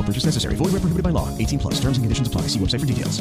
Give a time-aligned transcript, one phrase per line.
[0.00, 0.56] No purchase necessary.
[0.56, 1.28] Void where prohibited by law.
[1.36, 1.74] 18 plus.
[1.74, 2.48] Terms and conditions apply.
[2.48, 3.20] See website for details.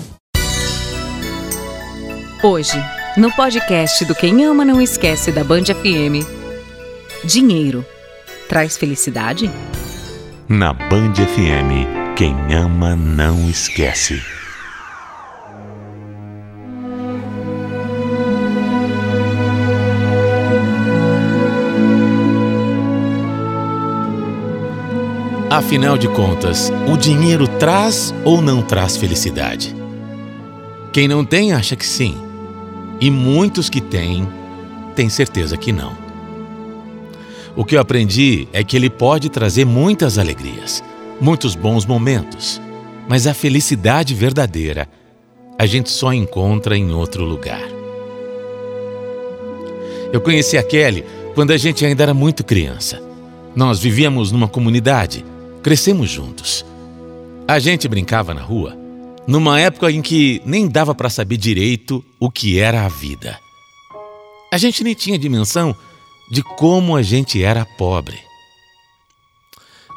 [2.42, 2.82] Hoje,
[3.18, 6.24] no podcast do Quem Ama Não Esquece da Band FM,
[7.26, 7.86] dinheiro
[8.48, 9.52] traz felicidade?
[10.48, 14.39] Na Band FM, quem ama não esquece.
[25.60, 29.76] Afinal de contas, o dinheiro traz ou não traz felicidade?
[30.94, 32.16] Quem não tem acha que sim,
[32.98, 34.26] e muitos que têm
[34.96, 35.98] têm certeza que não.
[37.58, 40.82] O que eu aprendi é que ele pode trazer muitas alegrias,
[41.20, 42.62] muitos bons momentos,
[43.10, 44.88] mas a felicidade verdadeira
[45.58, 47.68] a gente só encontra em outro lugar.
[50.14, 51.04] Eu conheci a Kelly
[51.36, 53.04] quando a gente ainda era muito criança.
[53.54, 55.26] Nós vivíamos numa comunidade,
[55.62, 56.66] crescemos juntos.
[57.48, 58.78] A gente brincava na rua,
[59.28, 63.40] numa época em que nem dava para saber direito o que era a vida.
[64.52, 65.76] A gente nem tinha dimensão
[66.32, 68.20] de como a gente era pobre.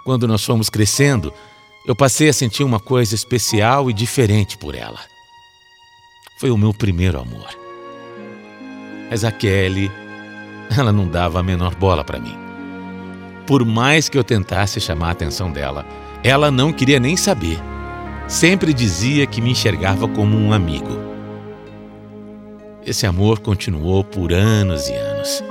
[0.04, 1.32] Quando nós fomos crescendo,
[1.86, 5.00] eu passei a sentir uma coisa especial e diferente por ela.
[6.38, 7.48] Foi o meu primeiro amor.
[9.10, 9.90] Mas a Kelly,
[10.76, 12.41] ela não dava a menor bola para mim.
[13.46, 15.84] Por mais que eu tentasse chamar a atenção dela,
[16.22, 17.58] ela não queria nem saber.
[18.28, 20.98] Sempre dizia que me enxergava como um amigo.
[22.84, 25.42] Esse amor continuou por anos e anos.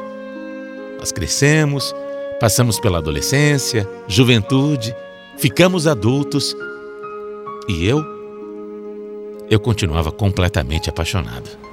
[0.99, 1.93] Nós crescemos,
[2.39, 4.95] passamos pela adolescência, juventude,
[5.37, 6.55] ficamos adultos
[7.67, 8.03] e eu?
[9.49, 11.70] Eu continuava completamente apaixonado.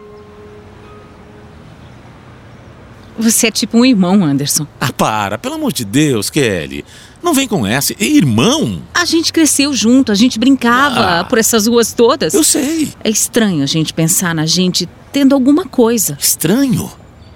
[3.18, 4.66] Você é tipo um irmão, Anderson.
[4.80, 6.84] Ah, para, pelo amor de Deus, Kelly.
[7.22, 7.92] Não vem com essa.
[8.02, 8.80] Irmão?
[8.94, 11.24] A gente cresceu junto, a gente brincava Ah.
[11.24, 12.32] por essas ruas todas.
[12.32, 12.92] Eu sei.
[13.02, 16.16] É estranho a gente pensar na gente tendo alguma coisa.
[16.20, 16.90] Estranho?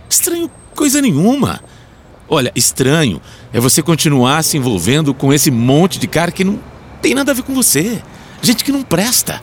[0.08, 1.60] Estranho coisa nenhuma.
[2.28, 3.20] Olha, estranho
[3.52, 6.60] é você continuar se envolvendo com esse monte de cara que não
[7.02, 8.00] tem nada a ver com você.
[8.40, 9.42] Gente que não presta.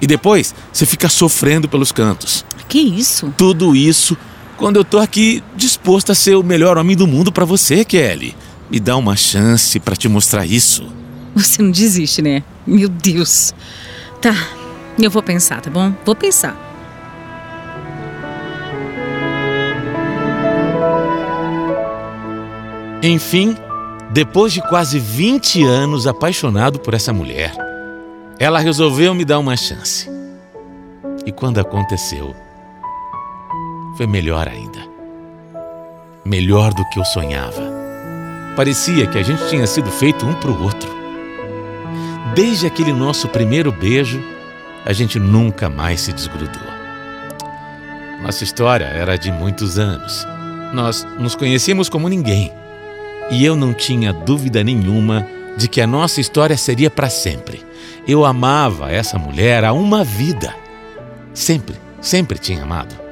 [0.00, 2.44] E depois você fica sofrendo pelos cantos.
[2.68, 3.32] Que isso?
[3.36, 4.16] Tudo isso
[4.58, 8.36] quando eu tô aqui disposto a ser o melhor homem do mundo pra você, Kelly.
[8.68, 10.92] Me dá uma chance pra te mostrar isso.
[11.34, 12.42] Você não desiste, né?
[12.66, 13.54] Meu Deus.
[14.20, 14.34] Tá,
[14.98, 15.94] eu vou pensar, tá bom?
[16.04, 16.66] Vou pensar.
[23.00, 23.56] Enfim,
[24.10, 27.54] depois de quase 20 anos apaixonado por essa mulher,
[28.40, 30.10] ela resolveu me dar uma chance.
[31.24, 32.34] E quando aconteceu,
[33.98, 34.78] foi melhor ainda.
[36.24, 37.60] Melhor do que eu sonhava.
[38.54, 40.88] Parecia que a gente tinha sido feito um para o outro.
[42.32, 44.22] Desde aquele nosso primeiro beijo,
[44.86, 46.62] a gente nunca mais se desgrudou.
[48.22, 50.24] Nossa história era de muitos anos.
[50.72, 52.52] Nós nos conhecíamos como ninguém.
[53.32, 57.66] E eu não tinha dúvida nenhuma de que a nossa história seria para sempre.
[58.06, 60.54] Eu amava essa mulher há uma vida.
[61.34, 63.07] Sempre, sempre tinha amado.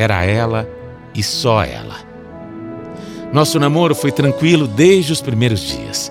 [0.00, 0.66] Era ela
[1.14, 1.96] e só ela.
[3.34, 6.10] Nosso namoro foi tranquilo desde os primeiros dias.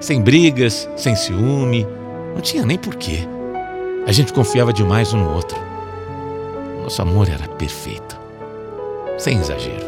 [0.00, 1.86] Sem brigas, sem ciúme,
[2.34, 3.28] não tinha nem porquê.
[4.06, 5.58] A gente confiava demais um no outro.
[6.82, 8.18] Nosso amor era perfeito,
[9.18, 9.84] sem exagero.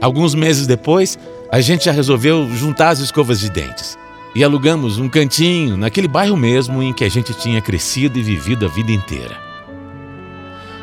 [0.00, 1.16] Alguns meses depois,
[1.48, 3.96] a gente já resolveu juntar as escovas de dentes
[4.34, 8.66] e alugamos um cantinho naquele bairro mesmo em que a gente tinha crescido e vivido
[8.66, 9.47] a vida inteira.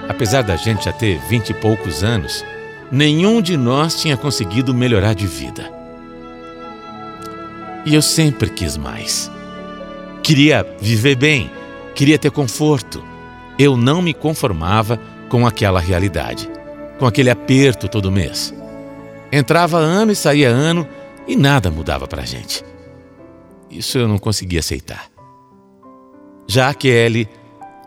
[0.08, 2.46] Apesar da gente já ter vinte e poucos anos,
[2.92, 5.72] nenhum de nós tinha conseguido melhorar de vida.
[7.86, 9.32] E eu sempre quis mais.
[10.24, 11.52] Queria viver bem,
[11.94, 13.04] queria ter conforto.
[13.58, 15.00] Eu não me conformava
[15.30, 16.50] com aquela realidade,
[16.98, 18.54] com aquele aperto todo mês.
[19.32, 20.88] Entrava ano e saía ano
[21.28, 22.64] e nada mudava para gente.
[23.70, 25.08] Isso eu não conseguia aceitar.
[26.48, 27.28] Já a Kelly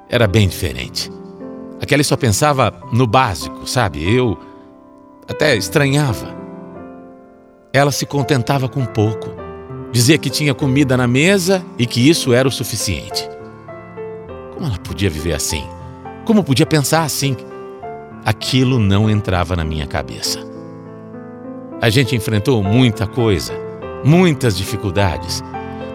[0.08, 1.10] era bem diferente.
[1.80, 4.02] A Kelly só pensava no básico, sabe?
[4.12, 4.36] Eu
[5.28, 6.36] até estranhava.
[7.72, 9.28] Ela se contentava com pouco.
[9.92, 13.28] Dizia que tinha comida na mesa e que isso era o suficiente.
[14.54, 15.64] Como ela podia viver assim?
[16.25, 17.36] Como podia pensar assim?
[18.25, 20.40] Aquilo não entrava na minha cabeça.
[21.80, 23.54] A gente enfrentou muita coisa,
[24.04, 25.42] muitas dificuldades,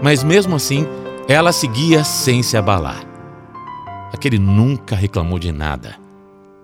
[0.01, 0.87] mas mesmo assim
[1.27, 3.12] ela seguia sem se abalar.
[4.13, 5.95] Aquele nunca reclamou de nada.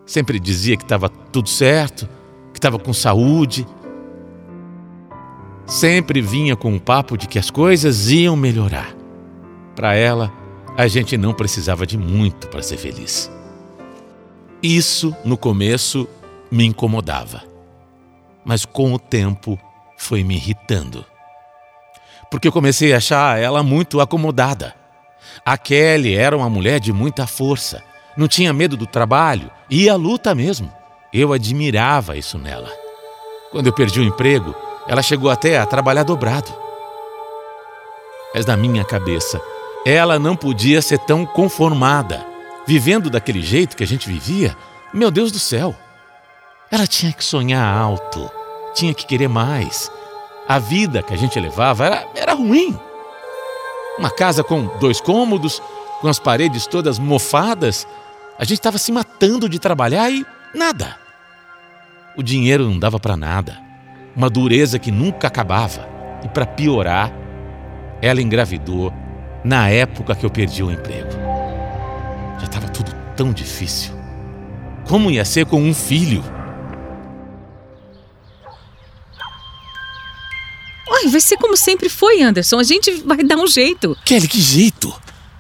[0.06, 2.08] Sempre dizia que estava tudo certo,
[2.54, 3.68] que estava com saúde.
[5.66, 8.96] Sempre vinha com o papo de que as coisas iam melhorar.
[9.76, 10.32] Para ela,
[10.78, 13.30] a gente não precisava de muito para ser feliz.
[14.62, 16.08] Isso, no começo,
[16.52, 17.50] me incomodava
[18.50, 19.60] mas com o tempo
[19.96, 21.06] foi me irritando.
[22.32, 24.74] Porque eu comecei a achar ela muito acomodada.
[25.46, 27.84] A Kelly era uma mulher de muita força,
[28.16, 30.72] não tinha medo do trabalho, ia à luta mesmo.
[31.14, 32.70] Eu admirava isso nela.
[33.52, 34.54] Quando eu perdi o emprego,
[34.88, 36.54] ela chegou até a trabalhar dobrado.
[38.34, 39.42] Mas na minha cabeça,
[39.86, 42.26] ela não podia ser tão conformada,
[42.68, 44.56] vivendo daquele jeito que a gente vivia.
[44.94, 45.76] Meu Deus do céu!
[46.72, 48.30] Ela tinha que sonhar alto,
[48.76, 49.92] tinha que querer mais.
[50.48, 52.78] A vida que a gente levava era, era ruim.
[54.00, 55.62] Uma casa com dois cômodos,
[56.00, 57.86] com as paredes todas mofadas,
[58.38, 60.26] a gente estava se matando de trabalhar e
[60.56, 60.96] nada.
[62.16, 63.60] O dinheiro não dava para nada.
[64.16, 65.86] Uma dureza que nunca acabava.
[66.24, 67.12] E para piorar,
[68.02, 68.94] ela engravidou
[69.44, 71.12] na época que eu perdi o emprego.
[72.40, 73.94] Já estava tudo tão difícil.
[74.88, 76.24] Como ia ser com um filho?
[81.00, 82.60] Ai, vai ser como sempre foi, Anderson.
[82.60, 83.96] A gente vai dar um jeito.
[84.06, 84.94] Kelly, que jeito?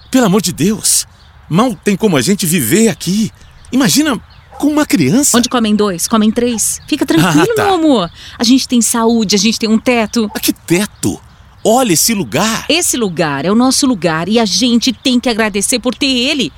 [0.09, 1.05] Pelo amor de Deus.
[1.49, 3.31] Mal tem como a gente viver aqui.
[3.71, 4.19] Imagina
[4.57, 5.37] com uma criança.
[5.37, 6.79] Onde comem dois, comem três.
[6.87, 7.63] Fica tranquilo, ah, tá.
[7.63, 8.11] meu amor.
[8.37, 10.29] A gente tem saúde, a gente tem um teto.
[10.33, 11.19] Ah, que teto?
[11.63, 12.65] Olha esse lugar.
[12.69, 16.53] Esse lugar é o nosso lugar e a gente tem que agradecer por ter ele.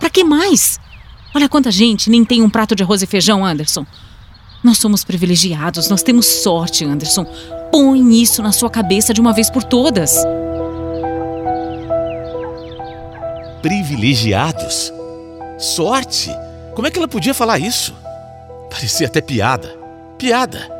[0.00, 0.80] Para que mais?
[1.34, 3.86] Olha quanta gente nem tem um prato de arroz e feijão, Anderson.
[4.62, 7.26] Nós somos privilegiados, nós temos sorte, Anderson.
[7.72, 10.22] Põe isso na sua cabeça de uma vez por todas.
[13.62, 14.92] Privilegiados?
[15.58, 16.30] Sorte?
[16.74, 17.94] Como é que ela podia falar isso?
[18.70, 19.74] Parecia até piada.
[20.18, 20.70] Piada.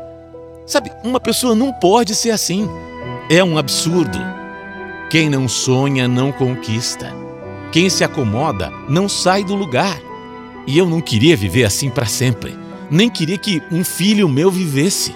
[0.65, 2.69] Sabe, uma pessoa não pode ser assim.
[3.29, 4.19] É um absurdo.
[5.09, 7.11] Quem não sonha não conquista.
[7.71, 9.99] Quem se acomoda não sai do lugar.
[10.65, 15.15] E eu não queria viver assim para sempre nem queria que um filho meu vivesse.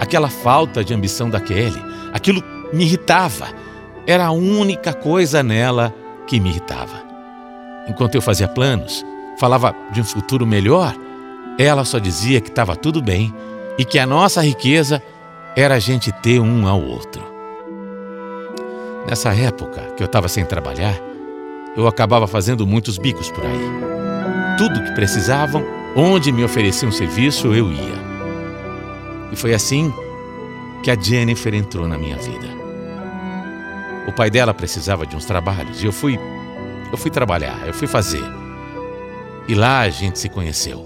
[0.00, 1.80] Aquela falta de ambição da Kelly,
[2.12, 2.42] aquilo
[2.72, 3.46] me irritava.
[4.06, 5.94] Era a única coisa nela
[6.26, 7.02] que me irritava.
[7.86, 9.04] Enquanto eu fazia planos,
[9.38, 10.94] falava de um futuro melhor,
[11.58, 13.32] ela só dizia que estava tudo bem
[13.78, 15.02] e que a nossa riqueza
[15.54, 17.22] era a gente ter um ao outro.
[19.06, 20.98] Nessa época que eu estava sem trabalhar,
[21.76, 24.56] eu acabava fazendo muitos bicos por aí.
[24.58, 28.09] Tudo que precisavam Onde me oferecia um serviço, eu ia.
[29.32, 29.92] E foi assim
[30.82, 32.48] que a Jennifer entrou na minha vida.
[34.06, 36.18] O pai dela precisava de uns trabalhos e eu fui
[36.90, 38.24] eu fui trabalhar, eu fui fazer.
[39.46, 40.84] E lá a gente se conheceu.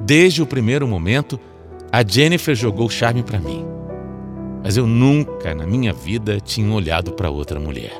[0.00, 1.40] Desde o primeiro momento,
[1.90, 3.64] a Jennifer jogou charme para mim.
[4.62, 7.98] Mas eu nunca na minha vida tinha olhado para outra mulher.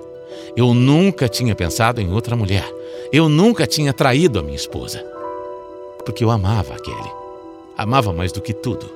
[0.54, 2.68] Eu nunca tinha pensado em outra mulher.
[3.11, 5.12] Eu nunca tinha traído a minha esposa
[6.04, 7.22] porque eu amava a Kelly.
[7.76, 8.87] Amava mais do que tudo.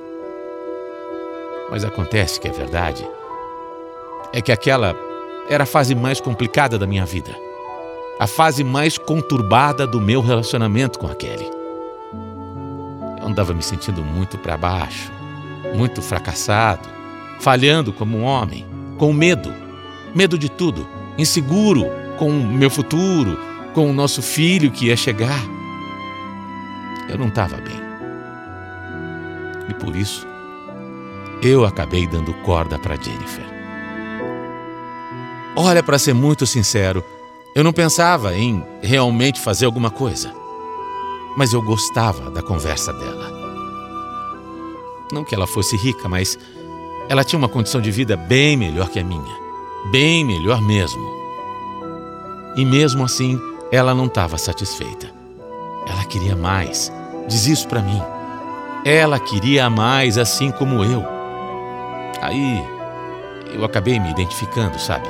[1.69, 3.07] Mas acontece que é verdade.
[4.31, 4.95] É que aquela
[5.49, 7.35] era a fase mais complicada da minha vida.
[8.19, 11.49] A fase mais conturbada do meu relacionamento com a Kelly.
[13.19, 15.11] Eu andava me sentindo muito para baixo,
[15.75, 16.87] muito fracassado,
[17.39, 18.65] falhando como um homem,
[18.97, 19.53] com medo,
[20.15, 21.85] medo de tudo, inseguro,
[22.17, 23.39] com o meu futuro,
[23.73, 25.41] com o nosso filho que ia chegar.
[27.09, 27.86] Eu não estava bem.
[29.69, 30.25] E por isso,
[31.41, 33.45] eu acabei dando corda para Jennifer.
[35.55, 37.03] Olha, para ser muito sincero,
[37.55, 40.31] eu não pensava em realmente fazer alguma coisa.
[41.35, 43.31] Mas eu gostava da conversa dela.
[45.11, 46.37] Não que ela fosse rica, mas
[47.09, 49.35] ela tinha uma condição de vida bem melhor que a minha.
[49.91, 51.01] Bem melhor mesmo.
[52.55, 53.39] E mesmo assim,
[53.71, 55.09] ela não estava satisfeita.
[55.87, 56.91] Ela queria mais.
[57.27, 58.16] Diz isso para mim.
[58.85, 61.05] Ela queria mais, assim como eu.
[62.21, 62.63] Aí
[63.53, 65.07] eu acabei me identificando, sabe?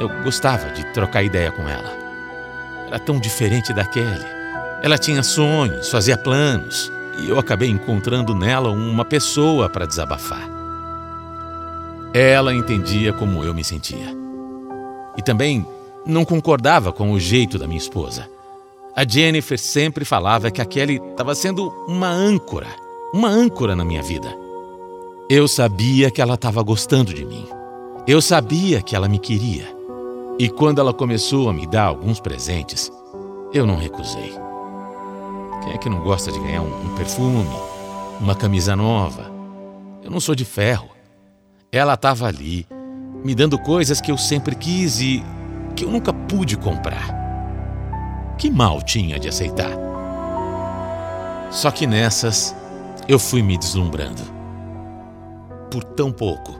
[0.00, 1.92] Eu gostava de trocar ideia com ela.
[2.86, 4.26] Era tão diferente da Kelly.
[4.82, 10.48] Ela tinha sonhos, fazia planos, e eu acabei encontrando nela uma pessoa para desabafar.
[12.14, 14.16] Ela entendia como eu me sentia.
[15.16, 15.66] E também
[16.06, 18.28] não concordava com o jeito da minha esposa.
[18.98, 22.66] A Jennifer sempre falava que a Kelly estava sendo uma âncora,
[23.14, 24.36] uma âncora na minha vida.
[25.30, 27.46] Eu sabia que ela estava gostando de mim.
[28.08, 29.72] Eu sabia que ela me queria.
[30.36, 32.90] E quando ela começou a me dar alguns presentes,
[33.54, 34.32] eu não recusei.
[35.62, 37.46] Quem é que não gosta de ganhar um, um perfume,
[38.20, 39.30] uma camisa nova?
[40.02, 40.88] Eu não sou de ferro.
[41.70, 42.66] Ela estava ali,
[43.22, 45.22] me dando coisas que eu sempre quis e
[45.76, 47.27] que eu nunca pude comprar.
[48.38, 49.72] Que mal tinha de aceitar?
[51.50, 52.54] Só que nessas
[53.08, 54.22] eu fui me deslumbrando.
[55.72, 56.54] Por tão pouco.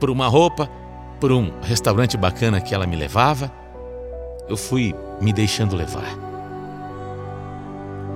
[0.00, 0.70] Por uma roupa,
[1.20, 3.52] por um restaurante bacana que ela me levava,
[4.48, 6.16] eu fui me deixando levar.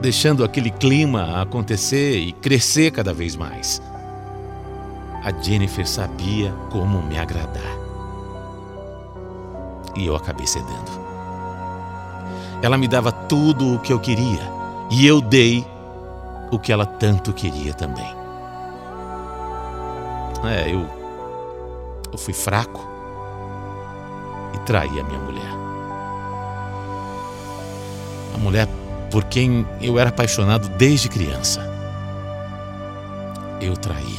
[0.01, 3.83] Deixando aquele clima acontecer e crescer cada vez mais.
[5.23, 7.79] A Jennifer sabia como me agradar.
[9.95, 11.20] E eu acabei cedendo.
[12.63, 14.41] Ela me dava tudo o que eu queria
[14.91, 15.65] e eu dei
[16.51, 18.15] o que ela tanto queria também.
[20.45, 20.89] É, eu.
[22.13, 22.89] Eu fui fraco
[24.55, 25.51] e traí a minha mulher.
[28.35, 28.69] A mulher
[29.11, 31.61] por quem eu era apaixonado desde criança.
[33.61, 34.19] Eu traí.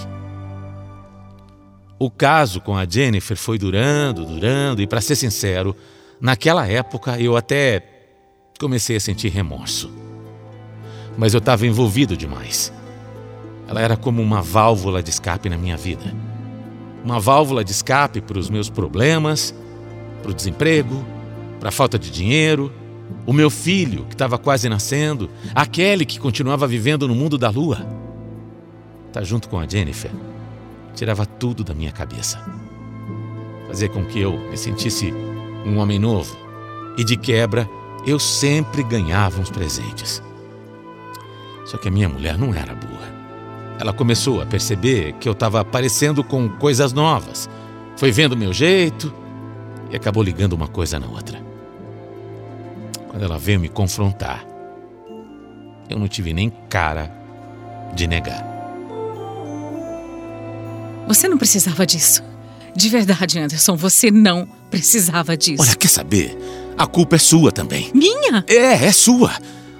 [1.99, 5.75] O caso com a Jennifer foi durando, durando, e para ser sincero,
[6.19, 7.90] naquela época eu até
[8.61, 9.91] comecei a sentir remorso.
[11.17, 12.71] Mas eu estava envolvido demais.
[13.67, 16.15] Ela era como uma válvula de escape na minha vida.
[17.03, 19.55] Uma válvula de escape para os meus problemas,
[20.21, 21.03] para o desemprego,
[21.59, 22.71] para a falta de dinheiro,
[23.25, 27.83] o meu filho, que estava quase nascendo, aquele que continuava vivendo no mundo da lua.
[29.11, 30.11] Tá junto com a Jennifer,
[30.93, 32.39] tirava tudo da minha cabeça.
[33.67, 35.11] Fazia com que eu me sentisse
[35.65, 36.37] um homem novo
[36.97, 37.67] e, de quebra,
[38.05, 40.21] eu sempre ganhava uns presentes.
[41.65, 43.11] Só que a minha mulher não era burra.
[43.79, 47.49] Ela começou a perceber que eu estava aparecendo com coisas novas.
[47.95, 49.13] Foi vendo meu jeito
[49.89, 51.41] e acabou ligando uma coisa na outra.
[53.09, 54.45] Quando ela veio me confrontar,
[55.89, 57.11] eu não tive nem cara
[57.93, 58.45] de negar.
[61.07, 62.23] Você não precisava disso.
[62.75, 65.61] De verdade, Anderson, você não precisava disso.
[65.61, 66.37] Olha, quer saber?
[66.77, 67.91] A culpa é sua também.
[67.93, 68.43] Minha?
[68.47, 69.31] É, é sua.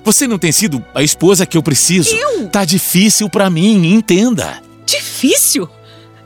[0.03, 2.15] Você não tem sido a esposa que eu preciso.
[2.15, 2.48] Eu?
[2.50, 4.62] Tá difícil para mim, entenda.
[4.86, 5.69] Difícil?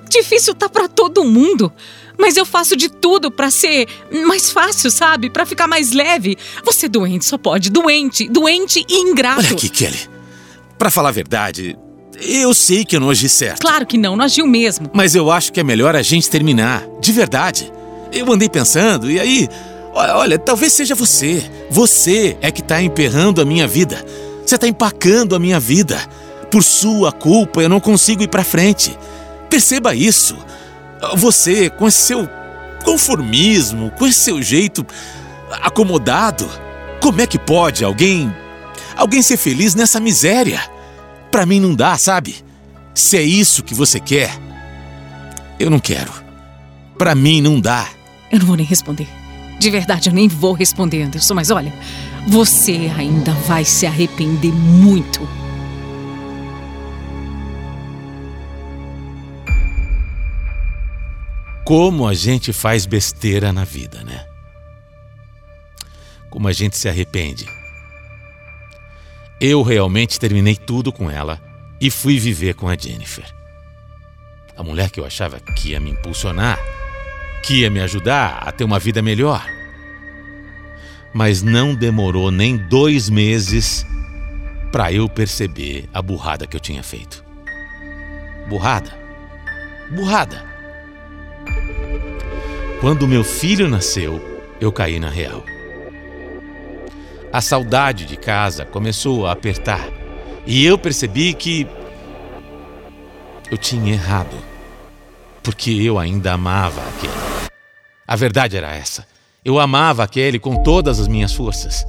[0.09, 1.71] Difícil tá para todo mundo.
[2.17, 3.87] Mas eu faço de tudo para ser
[4.25, 5.29] mais fácil, sabe?
[5.29, 6.37] Para ficar mais leve.
[6.63, 9.39] Você doente só pode, doente, doente e ingrato.
[9.39, 9.99] Olha aqui, Kelly.
[10.77, 11.77] Para falar a verdade,
[12.21, 13.61] eu sei que eu não agi certo.
[13.61, 14.89] Claro que não, não agiu mesmo.
[14.93, 17.71] Mas eu acho que é melhor a gente terminar, de verdade.
[18.11, 19.49] Eu andei pensando e aí,
[19.95, 21.49] olha, talvez seja você.
[21.69, 24.05] Você é que tá emperrando a minha vida.
[24.45, 25.97] Você tá empacando a minha vida.
[26.51, 28.97] Por sua culpa eu não consigo ir para frente.
[29.49, 30.35] Perceba isso.
[31.15, 32.29] Você, com esse seu
[32.83, 34.85] conformismo, com esse seu jeito
[35.61, 36.47] acomodado,
[37.01, 38.33] como é que pode alguém
[38.95, 40.61] alguém ser feliz nessa miséria?
[41.31, 42.35] Para mim não dá, sabe?
[42.93, 44.31] Se é isso que você quer,
[45.59, 46.11] eu não quero.
[46.97, 47.87] Para mim não dá.
[48.31, 49.07] Eu não vou nem responder.
[49.65, 51.33] De verdade, eu nem vou responder, Anderson.
[51.33, 51.73] Mas olha,
[52.27, 55.27] você ainda vai se arrepender muito.
[61.65, 64.27] Como a gente faz besteira na vida, né?
[66.29, 67.47] Como a gente se arrepende.
[69.41, 71.41] Eu realmente terminei tudo com ela
[71.81, 73.25] e fui viver com a Jennifer.
[74.55, 76.59] A mulher que eu achava que ia me impulsionar,
[77.41, 79.54] que ia me ajudar a ter uma vida melhor.
[81.17, 83.85] Mas não demorou nem dois meses
[84.69, 87.23] para eu perceber a burrada que eu tinha feito.
[88.49, 88.91] Burrada.
[89.91, 90.43] Burrada.
[92.81, 94.19] Quando meu filho nasceu,
[94.59, 95.41] eu caí na real.
[97.31, 99.87] A saudade de casa começou a apertar
[100.45, 101.65] e eu percebi que
[103.49, 104.35] eu tinha errado,
[105.41, 107.49] porque eu ainda amava aquele.
[108.05, 109.14] A verdade era essa.
[109.45, 111.85] Eu amava aquele com todas as minhas forças.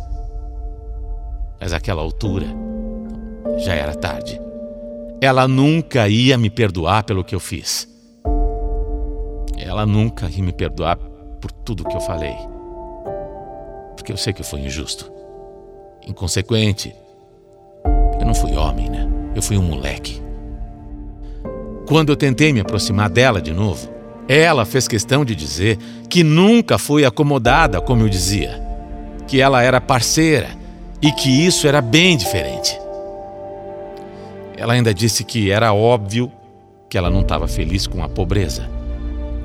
[1.59, 2.47] Mas àquela altura
[3.57, 4.39] já era tarde.
[5.23, 7.89] Ela nunca ia me perdoar pelo que eu fiz.
[9.57, 10.99] Ela nunca ia me perdoar
[11.41, 12.37] por tudo que eu falei.
[13.97, 15.11] Porque eu sei que eu fui injusto,
[16.07, 16.95] inconsequente.
[18.21, 19.09] Eu não fui homem, né?
[19.35, 20.21] Eu fui um moleque.
[21.89, 23.96] Quando eu tentei me aproximar dela de novo,
[24.29, 25.79] ela fez questão de dizer
[26.09, 28.61] que nunca foi acomodada como eu dizia,
[29.27, 30.49] que ela era parceira
[31.01, 32.79] e que isso era bem diferente.
[34.57, 36.33] Ela ainda disse que era óbvio
[36.89, 38.69] que ela não estava feliz com a pobreza,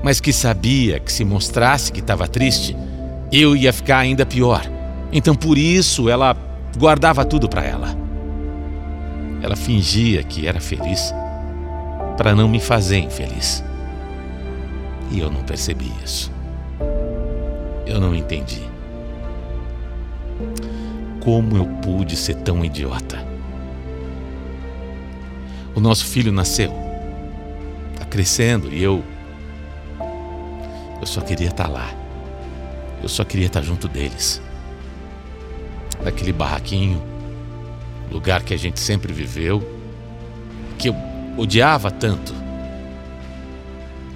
[0.04, 2.76] mas que sabia que se mostrasse que estava triste,
[3.32, 4.62] eu ia ficar ainda pior.
[5.12, 6.36] Então por isso ela
[6.78, 7.96] guardava tudo para ela.
[9.44, 11.14] Ela fingia que era feliz
[12.18, 13.64] para não me fazer infeliz.
[15.12, 16.32] E eu não percebi isso.
[17.86, 18.62] Eu não entendi.
[21.20, 23.24] Como eu pude ser tão idiota?
[25.76, 26.74] O nosso filho nasceu,
[27.94, 29.04] está crescendo e eu.
[31.00, 31.90] Eu só queria estar tá lá.
[33.04, 34.42] Eu só queria estar tá junto deles.
[36.04, 37.02] Naquele barraquinho,
[38.12, 39.62] lugar que a gente sempre viveu,
[40.78, 40.96] que eu
[41.38, 42.34] odiava tanto.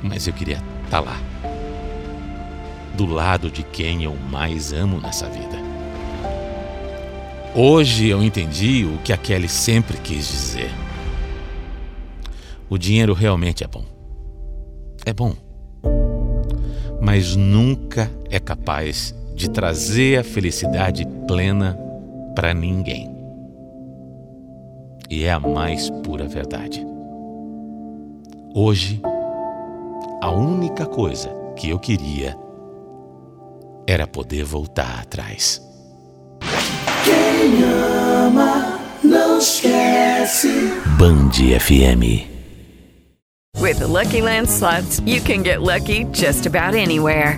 [0.02, 1.20] Mas eu queria tá lá,
[2.96, 5.56] do lado de quem eu mais amo nessa vida.
[7.56, 10.70] Hoje eu entendi o que a Kelly sempre quis dizer.
[12.70, 13.86] O dinheiro realmente é bom.
[15.06, 15.34] É bom.
[17.00, 21.78] Mas nunca é capaz de trazer a felicidade plena
[22.36, 23.10] para ninguém.
[25.10, 26.86] E é a mais pura verdade.
[28.54, 29.02] Hoje,
[30.26, 32.36] a única coisa que eu queria
[33.86, 35.62] era poder voltar atrás.
[37.04, 40.50] Quem ama não esquece.
[40.98, 42.26] Band FM.
[43.62, 47.38] With the Lucky Land slots, you can get lucky just about anywhere.